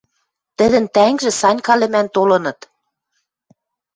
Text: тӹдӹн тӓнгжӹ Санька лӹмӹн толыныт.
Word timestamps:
тӹдӹн 0.57 0.85
тӓнгжӹ 0.95 1.31
Санька 1.39 1.73
лӹмӹн 1.79 2.07
толыныт. 2.15 2.59